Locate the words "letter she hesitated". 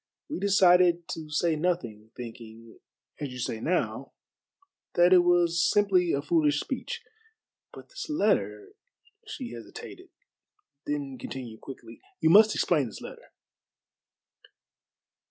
8.09-10.09